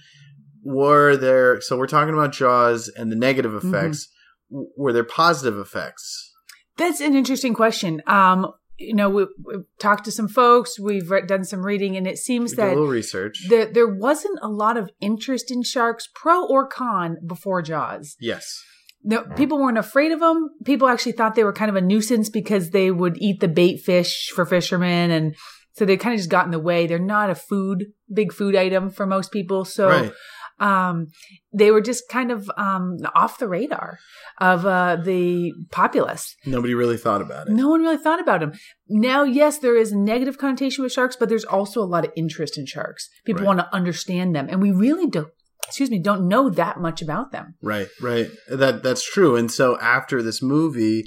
[0.76, 1.62] Were there?
[1.62, 3.74] So we're talking about Jaws and the negative Mm-hmm.
[3.74, 4.10] effects.
[4.50, 6.34] Were there positive effects?
[6.78, 8.02] That's an interesting question.
[8.08, 12.06] Um, you know, we, we've talked to some folks, we've re- done some reading, and
[12.06, 13.46] it seems We did a that little research.
[13.50, 18.16] there there wasn't a lot of interest in sharks, pro or con, before Jaws.
[18.20, 18.46] yes.
[19.04, 20.50] No, people weren't afraid of them.
[20.66, 23.78] People actually thought they were kind of a nuisance because they would eat the bait
[23.80, 25.36] fish for fishermen, and
[25.74, 26.88] so they kind of just got in the way.
[26.88, 29.66] They're not a food, big food item for most people.
[29.66, 30.12] So, Right.
[30.60, 31.08] Um,
[31.54, 34.00] they were just kind of um, off the radar
[34.40, 36.36] of uh, the populace.
[36.46, 37.54] Nobody really thought about it.
[37.54, 38.54] No one really thought about them.
[38.90, 42.12] Now, yes, there is a negative connotation with sharks, but there's also a lot of
[42.16, 43.10] interest in sharks.
[43.26, 43.48] People Right.
[43.48, 45.30] want to understand them, and we really don't.
[45.68, 47.56] Excuse me, don't know that much about them.
[47.62, 48.30] Right, right.
[48.50, 49.36] That that's true.
[49.36, 51.04] And so after this movie,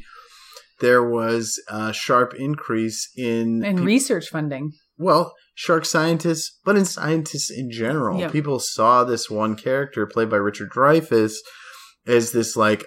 [0.80, 4.72] there was a sharp increase in And peop- research funding.
[5.00, 8.20] Well, shark scientists, but in scientists in general.
[8.20, 8.28] Yeah.
[8.28, 11.36] People saw this one character played by Richard Dreyfuss
[12.06, 12.86] as this like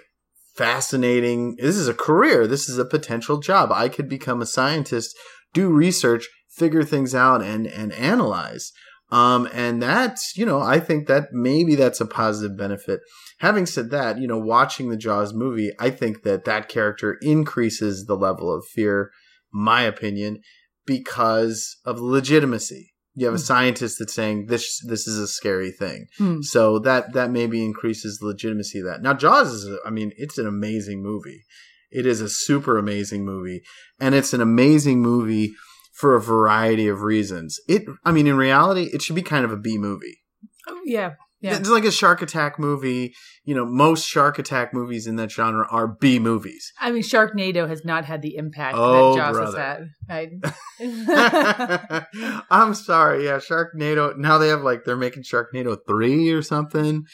[0.56, 3.72] fascinating this is a career, this is a potential job.
[3.72, 5.16] I could become a scientist,
[5.52, 8.72] do research, figure things out and and analyze.
[9.10, 13.00] Um, and that's, you know, I think that maybe that's a positive benefit.
[13.38, 18.06] Having said that, you know, watching the Jaws movie, I think that that character increases
[18.06, 19.10] the level of fear,
[19.52, 20.40] my opinion,
[20.86, 22.92] because of legitimacy.
[23.16, 26.40] You have a scientist that's saying this this is a scary thing, Hmm.
[26.42, 29.02] so that that maybe increases the legitimacy of that.
[29.02, 31.44] Now, Jaws is, a, I mean, it's an amazing movie.
[31.92, 33.62] It is a super amazing movie,
[34.00, 35.54] and it's an amazing movie
[35.92, 37.60] for a variety of reasons.
[37.68, 40.18] It, I mean, in reality, it should be kind of a B movie.
[40.66, 41.12] Oh, yeah,
[41.44, 41.56] yeah.
[41.56, 43.14] It's like a shark attack movie.
[43.44, 46.72] You know, most shark attack movies in that genre are B movies.
[46.80, 49.90] I mean, Sharknado has not had the impact Oh, that Jaws brother.
[50.08, 50.54] has had.
[50.80, 52.06] I,
[52.50, 53.24] I'm sorry.
[53.26, 54.16] Yeah, Sharknado.
[54.16, 57.04] Now they have like they're making Sharknado three or something.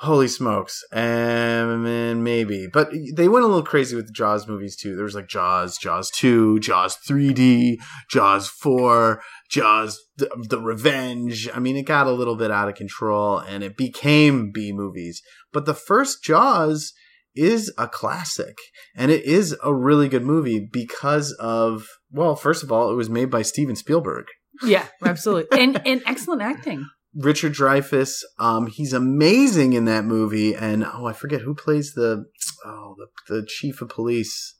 [0.00, 0.82] Holy smokes!
[0.92, 4.94] Um, and maybe, but they went a little crazy with the Jaws movies too.
[4.96, 7.76] There was like Jaws, Jaws two, Jaws 3D,
[8.10, 11.48] Jaws four, Jaws the, the Revenge.
[11.54, 15.22] I mean, it got a little bit out of control, and it became B movies.
[15.52, 16.92] But the first Jaws
[17.36, 18.56] is a classic
[18.96, 23.08] and it is a really good movie because of well first of all it was
[23.08, 24.26] made by steven spielberg
[24.62, 26.86] yeah, absolutely, and and excellent acting.
[27.14, 32.24] Richard dreyfuss um he's amazing in that movie and oh i forget who plays the
[32.64, 34.56] oh the, the chief of police.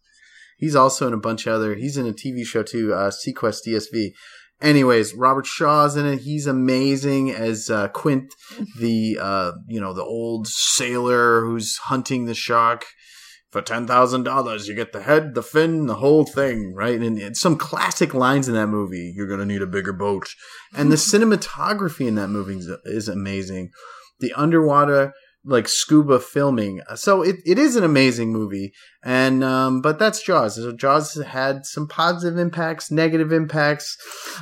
[0.59, 3.61] He's also in a bunch of other he's in a tv show too uh seaQuest
[3.67, 4.11] DSV
[4.61, 6.21] anyways robert shaw's in it.
[6.21, 8.35] He's amazing as uh quint
[8.79, 12.85] the uh you know the old sailor who's hunting the shark
[13.51, 17.01] for ten thousand dollars, you get the head, the fin, the whole thing, right?
[17.01, 19.13] And, some classic lines in that movie.
[19.15, 20.29] You're gonna need a bigger boat,
[20.75, 23.71] and the cinematography in that movie is, amazing.
[24.21, 28.73] The underwater like scuba filming, so it, it is an amazing movie.
[29.03, 30.57] And um, but that's Jaws.
[30.57, 33.97] So Jaws had some positive impacts, negative impacts.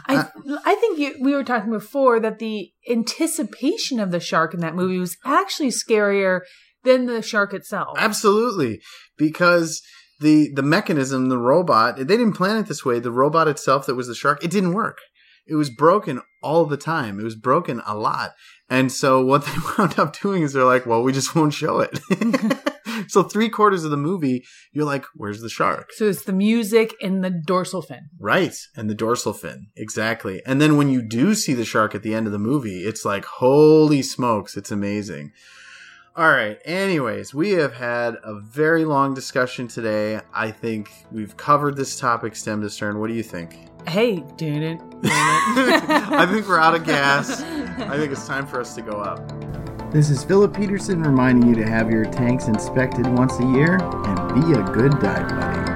[0.07, 0.27] I
[0.65, 4.75] I think you, we were talking before that the anticipation of the shark in that
[4.75, 6.41] movie was actually scarier
[6.85, 7.97] than the shark itself.
[7.99, 8.81] Absolutely,
[9.17, 9.83] because
[10.21, 12.99] the the mechanism, the robot, they didn't plan it this way.
[12.99, 14.99] The robot itself, that was the shark, it didn't work.
[15.47, 17.19] It was broken all the time.
[17.19, 18.33] It was broken a lot,
[18.69, 21.81] and so what they wound up doing is they're like, "Well, we just won't show
[21.81, 21.99] it."
[23.09, 26.95] so three quarters of the movie, you're like, "Where's the shark?" So it's the music
[27.03, 28.09] and the dorsal fin.
[28.19, 30.43] Right, and the dorsal fin, exactly.
[30.47, 33.05] And then when you do see the shark at the end of the movie, it's
[33.05, 35.33] like, "Holy smokes!" It's amazing.
[36.19, 36.59] All right.
[36.65, 40.21] Anyways, we have had a very long discussion today.
[40.35, 42.99] I think we've covered this topic stem to stern.
[42.99, 43.57] What do you think?
[43.87, 44.81] Hey, did it?
[45.05, 47.41] I think we're out of gas.
[47.41, 49.93] I think it's time for us to go up.
[49.93, 54.35] This is Philip Peterson reminding you to have your tanks inspected once a year and
[54.35, 55.68] be a good dive buddy.